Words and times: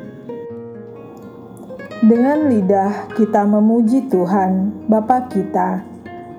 dengan 1.98 2.46
lidah 2.46 3.10
kita 3.18 3.42
memuji 3.50 4.06
Tuhan, 4.06 4.86
Bapa 4.86 5.26
kita, 5.34 5.82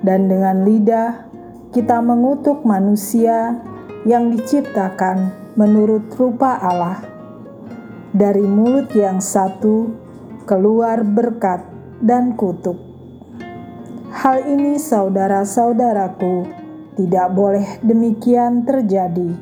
dan 0.06 0.30
dengan 0.30 0.62
lidah 0.62 1.26
kita 1.74 1.98
mengutuk 1.98 2.62
manusia 2.62 3.58
yang 4.06 4.30
diciptakan 4.30 5.34
menurut 5.58 6.06
rupa 6.14 6.62
Allah. 6.62 7.02
Dari 8.14 8.46
mulut 8.46 8.94
yang 8.94 9.18
satu 9.18 9.90
keluar 10.46 11.02
berkat 11.02 11.66
dan 11.98 12.38
kutuk. 12.38 12.78
Hal 14.14 14.46
ini, 14.46 14.78
saudara-saudaraku, 14.78 16.46
tidak 16.94 17.34
boleh 17.34 17.82
demikian 17.82 18.62
terjadi. 18.62 19.34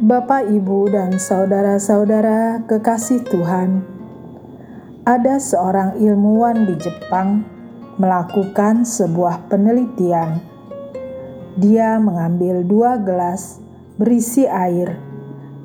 Bapak, 0.00 0.48
ibu, 0.50 0.90
dan 0.90 1.14
saudara-saudara 1.20 2.66
kekasih 2.66 3.22
Tuhan 3.22 3.97
ada 5.08 5.40
seorang 5.40 5.96
ilmuwan 6.04 6.68
di 6.68 6.76
Jepang 6.76 7.40
melakukan 7.96 8.84
sebuah 8.84 9.48
penelitian. 9.48 10.36
Dia 11.56 11.96
mengambil 11.96 12.60
dua 12.60 13.00
gelas 13.00 13.56
berisi 13.96 14.44
air 14.44 15.00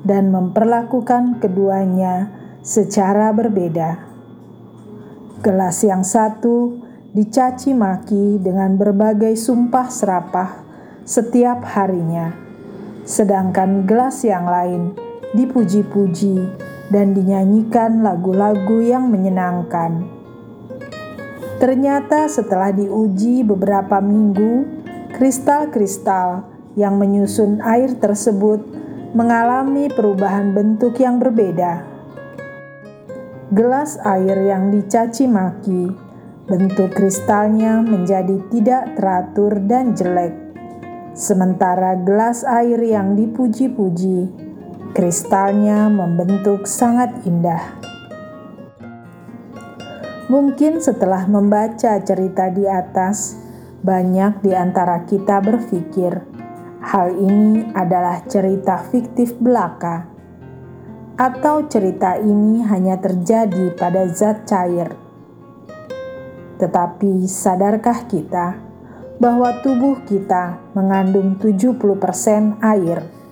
dan 0.00 0.32
memperlakukan 0.32 1.44
keduanya 1.44 2.32
secara 2.64 3.36
berbeda. 3.36 4.00
Gelas 5.44 5.76
yang 5.84 6.08
satu 6.08 6.80
dicaci 7.12 7.76
maki 7.76 8.40
dengan 8.40 8.80
berbagai 8.80 9.36
sumpah 9.36 9.92
serapah 9.92 10.64
setiap 11.04 11.68
harinya, 11.76 12.32
sedangkan 13.04 13.84
gelas 13.84 14.24
yang 14.24 14.48
lain 14.48 14.96
dipuji-puji 15.36 16.72
dan 16.94 17.10
dinyanyikan 17.10 18.06
lagu-lagu 18.06 18.78
yang 18.78 19.10
menyenangkan. 19.10 20.06
Ternyata 21.58 22.30
setelah 22.30 22.70
diuji 22.70 23.42
beberapa 23.42 23.98
minggu, 23.98 24.62
kristal-kristal 25.18 26.46
yang 26.78 26.94
menyusun 26.94 27.58
air 27.66 27.98
tersebut 27.98 28.62
mengalami 29.10 29.90
perubahan 29.90 30.54
bentuk 30.54 31.02
yang 31.02 31.18
berbeda. 31.18 31.82
Gelas 33.50 33.98
air 34.06 34.38
yang 34.46 34.70
dicaci 34.70 35.26
maki, 35.26 35.90
bentuk 36.46 36.94
kristalnya 36.94 37.82
menjadi 37.82 38.38
tidak 38.50 38.94
teratur 38.98 39.58
dan 39.66 39.94
jelek. 39.98 40.34
Sementara 41.14 41.94
gelas 42.02 42.42
air 42.42 42.82
yang 42.82 43.14
dipuji-puji 43.14 44.53
kristalnya 44.94 45.90
membentuk 45.90 46.70
sangat 46.70 47.26
indah. 47.26 47.82
Mungkin 50.30 50.78
setelah 50.78 51.26
membaca 51.26 51.98
cerita 51.98 52.46
di 52.54 52.62
atas, 52.62 53.34
banyak 53.82 54.38
di 54.46 54.54
antara 54.54 55.02
kita 55.02 55.42
berpikir 55.42 56.22
hal 56.78 57.10
ini 57.10 57.74
adalah 57.74 58.22
cerita 58.22 58.86
fiktif 58.86 59.34
belaka, 59.42 60.06
atau 61.18 61.66
cerita 61.66 62.14
ini 62.14 62.62
hanya 62.62 62.94
terjadi 62.94 63.74
pada 63.74 64.06
zat 64.14 64.46
cair. 64.46 64.94
Tetapi 66.62 67.26
sadarkah 67.26 68.06
kita 68.06 68.62
bahwa 69.18 69.58
tubuh 69.58 70.06
kita 70.06 70.62
mengandung 70.78 71.34
70% 71.42 72.62
air? 72.62 73.23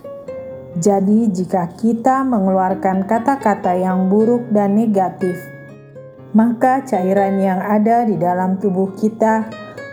Jadi, 0.73 1.29
jika 1.29 1.69
kita 1.77 2.25
mengeluarkan 2.25 3.05
kata-kata 3.05 3.77
yang 3.77 4.09
buruk 4.09 4.49
dan 4.49 4.73
negatif, 4.73 5.37
maka 6.33 6.81
cairan 6.81 7.37
yang 7.37 7.61
ada 7.61 8.01
di 8.09 8.17
dalam 8.17 8.57
tubuh 8.57 8.89
kita 8.97 9.45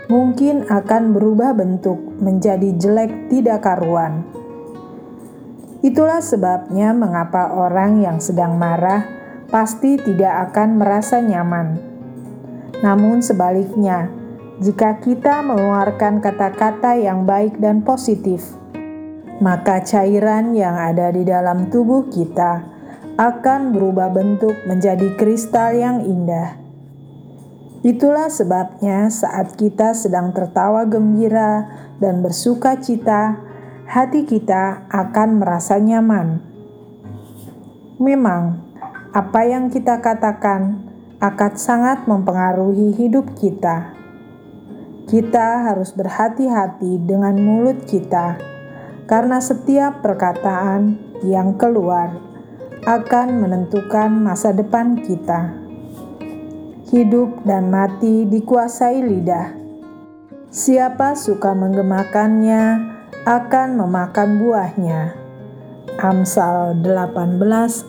mungkin 0.08 0.64
akan 0.66 1.12
berubah 1.12 1.52
bentuk 1.52 2.00
menjadi 2.19 2.74
jelek 2.80 3.28
tidak 3.28 3.60
karuan. 3.60 4.24
Itulah 5.84 6.24
sebabnya 6.24 6.92
mengapa 6.92 7.56
orang 7.56 8.00
yang 8.00 8.16
sedang 8.20 8.56
marah 8.56 9.04
pasti 9.48 9.96
tidak 10.00 10.52
akan 10.52 10.80
merasa 10.80 11.20
nyaman. 11.20 11.76
Namun 12.80 13.20
sebaliknya, 13.20 14.08
jika 14.60 15.00
kita 15.00 15.40
mengeluarkan 15.40 16.20
kata-kata 16.20 16.96
yang 17.00 17.24
baik 17.24 17.56
dan 17.60 17.80
positif, 17.80 18.59
maka 19.40 19.80
cairan 19.80 20.52
yang 20.52 20.76
ada 20.76 21.08
di 21.08 21.24
dalam 21.24 21.72
tubuh 21.72 22.12
kita 22.12 22.60
akan 23.16 23.72
berubah 23.72 24.12
bentuk 24.12 24.52
menjadi 24.68 25.16
kristal 25.16 25.72
yang 25.72 26.04
indah. 26.04 26.60
Itulah 27.80 28.28
sebabnya, 28.28 29.08
saat 29.08 29.56
kita 29.56 29.96
sedang 29.96 30.36
tertawa 30.36 30.84
gembira 30.84 31.64
dan 31.96 32.20
bersuka 32.20 32.76
cita, 32.76 33.40
hati 33.88 34.28
kita 34.28 34.84
akan 34.92 35.40
merasa 35.40 35.80
nyaman. 35.80 36.44
Memang, 37.96 38.60
apa 39.16 39.48
yang 39.48 39.72
kita 39.72 40.04
katakan 40.04 40.84
akan 41.20 41.52
sangat 41.56 42.04
mempengaruhi 42.04 42.92
hidup 42.92 43.32
kita. 43.40 43.96
Kita 45.08 45.64
harus 45.64 45.96
berhati-hati 45.96 47.00
dengan 47.08 47.36
mulut 47.40 47.88
kita 47.88 48.59
karena 49.10 49.43
setiap 49.43 50.06
perkataan 50.06 50.94
yang 51.26 51.59
keluar 51.59 52.15
akan 52.87 53.43
menentukan 53.43 54.15
masa 54.15 54.54
depan 54.54 55.03
kita. 55.03 55.50
Hidup 56.94 57.43
dan 57.43 57.75
mati 57.75 58.22
dikuasai 58.22 59.03
lidah. 59.03 59.59
Siapa 60.54 61.19
suka 61.19 61.59
menggemakannya 61.59 62.62
akan 63.26 63.82
memakan 63.82 64.38
buahnya. 64.38 65.19
Amsal 66.00 66.81
18 66.81 67.37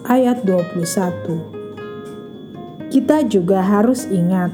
ayat 0.10 0.44
21 0.44 2.92
Kita 2.92 3.24
juga 3.30 3.62
harus 3.62 4.10
ingat 4.10 4.52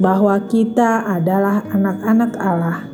bahwa 0.00 0.40
kita 0.48 1.04
adalah 1.06 1.62
anak-anak 1.70 2.32
Allah. 2.40 2.88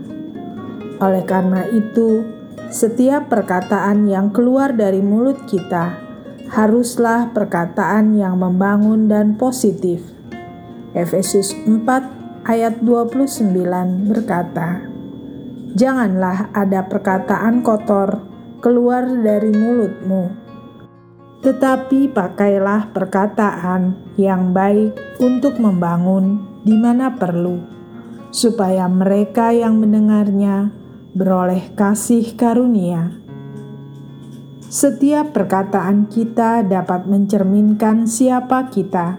Oleh 1.00 1.24
karena 1.24 1.64
itu, 1.70 2.35
setiap 2.70 3.30
perkataan 3.30 4.10
yang 4.10 4.34
keluar 4.34 4.74
dari 4.74 4.98
mulut 4.98 5.46
kita 5.46 6.02
haruslah 6.50 7.30
perkataan 7.30 8.18
yang 8.18 8.38
membangun 8.38 9.06
dan 9.06 9.38
positif. 9.38 10.02
Efesus 10.94 11.54
4 11.54 12.46
ayat 12.46 12.82
29 12.82 14.10
berkata, 14.10 14.82
Janganlah 15.76 16.50
ada 16.56 16.88
perkataan 16.88 17.60
kotor 17.60 18.24
keluar 18.64 19.04
dari 19.04 19.52
mulutmu, 19.52 20.32
tetapi 21.44 22.08
pakailah 22.10 22.90
perkataan 22.96 24.16
yang 24.16 24.56
baik 24.56 24.96
untuk 25.20 25.60
membangun 25.60 26.40
di 26.64 26.72
mana 26.74 27.12
perlu, 27.12 27.60
supaya 28.32 28.88
mereka 28.88 29.52
yang 29.52 29.76
mendengarnya 29.76 30.85
beroleh 31.16 31.72
kasih 31.72 32.36
karunia. 32.36 33.08
Setiap 34.68 35.32
perkataan 35.32 36.12
kita 36.12 36.60
dapat 36.60 37.08
mencerminkan 37.08 38.04
siapa 38.04 38.68
kita. 38.68 39.16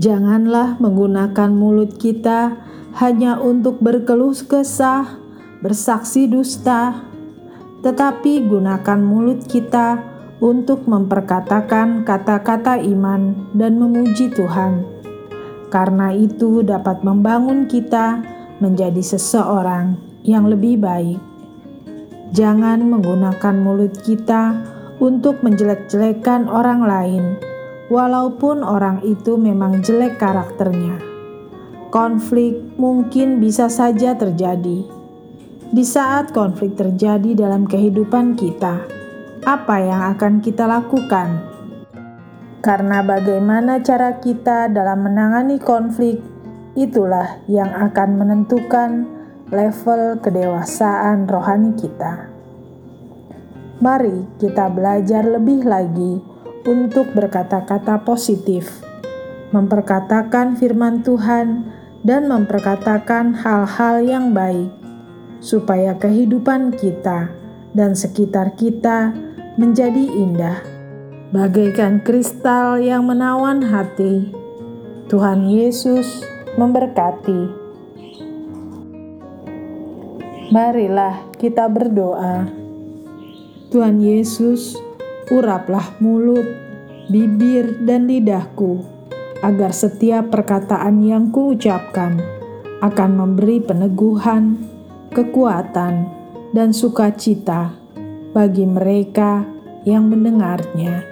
Janganlah 0.00 0.80
menggunakan 0.80 1.52
mulut 1.52 2.00
kita 2.00 2.56
hanya 2.96 3.36
untuk 3.36 3.84
berkeluh 3.84 4.32
kesah, 4.48 5.20
bersaksi 5.60 6.24
dusta, 6.24 7.04
tetapi 7.84 8.48
gunakan 8.48 9.00
mulut 9.04 9.44
kita 9.44 10.00
untuk 10.40 10.88
memperkatakan 10.88 12.00
kata-kata 12.08 12.80
iman 12.80 13.52
dan 13.52 13.76
memuji 13.76 14.32
Tuhan. 14.32 14.88
Karena 15.68 16.16
itu 16.16 16.64
dapat 16.64 17.04
membangun 17.04 17.68
kita 17.68 18.24
menjadi 18.62 19.04
seseorang 19.04 20.13
yang 20.24 20.48
lebih 20.48 20.80
baik. 20.80 21.20
Jangan 22.34 22.82
menggunakan 22.82 23.54
mulut 23.60 23.94
kita 24.02 24.58
untuk 24.98 25.44
menjelek-jelekan 25.44 26.50
orang 26.50 26.82
lain, 26.82 27.24
walaupun 27.92 28.64
orang 28.64 29.04
itu 29.06 29.36
memang 29.38 29.84
jelek 29.84 30.18
karakternya. 30.18 30.98
Konflik 31.94 32.58
mungkin 32.74 33.38
bisa 33.38 33.70
saja 33.70 34.18
terjadi. 34.18 34.82
Di 35.70 35.84
saat 35.86 36.34
konflik 36.34 36.74
terjadi 36.74 37.38
dalam 37.38 37.70
kehidupan 37.70 38.34
kita, 38.34 38.82
apa 39.46 39.76
yang 39.78 40.02
akan 40.16 40.42
kita 40.42 40.66
lakukan? 40.66 41.54
Karena 42.64 43.04
bagaimana 43.04 43.78
cara 43.84 44.18
kita 44.18 44.72
dalam 44.72 45.04
menangani 45.04 45.60
konflik, 45.60 46.18
itulah 46.74 47.44
yang 47.46 47.68
akan 47.70 48.16
menentukan 48.18 49.06
level 49.52 50.20
kedewasaan 50.24 51.28
rohani 51.28 51.76
kita. 51.76 52.32
Mari 53.82 54.24
kita 54.40 54.70
belajar 54.72 55.26
lebih 55.26 55.66
lagi 55.66 56.22
untuk 56.64 57.12
berkata-kata 57.12 58.00
positif, 58.00 58.80
memperkatakan 59.52 60.56
firman 60.56 61.04
Tuhan, 61.04 61.68
dan 62.04 62.28
memperkatakan 62.28 63.32
hal-hal 63.36 64.04
yang 64.04 64.32
baik, 64.32 64.72
supaya 65.40 65.96
kehidupan 65.96 66.72
kita 66.76 67.32
dan 67.76 67.92
sekitar 67.92 68.56
kita 68.56 69.12
menjadi 69.60 70.04
indah, 70.12 70.60
bagaikan 71.32 72.00
kristal 72.00 72.80
yang 72.80 73.04
menawan 73.04 73.60
hati. 73.60 74.32
Tuhan 75.12 75.44
Yesus 75.48 76.24
memberkati. 76.56 77.63
Marilah 80.54 81.34
kita 81.34 81.66
berdoa. 81.66 82.46
Tuhan 83.74 83.98
Yesus, 83.98 84.78
uraplah 85.34 85.98
mulut, 85.98 86.46
bibir, 87.10 87.82
dan 87.82 88.06
lidahku, 88.06 88.86
agar 89.42 89.74
setiap 89.74 90.30
perkataan 90.30 91.02
yang 91.02 91.34
kuucapkan 91.34 92.22
akan 92.78 93.10
memberi 93.18 93.66
peneguhan, 93.66 94.62
kekuatan, 95.10 96.06
dan 96.54 96.70
sukacita 96.70 97.74
bagi 98.30 98.62
mereka 98.62 99.42
yang 99.82 100.06
mendengarnya. 100.06 101.02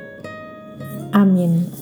Amin. 1.11 1.82